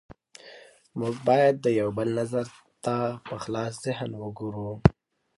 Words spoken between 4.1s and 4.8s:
وګورو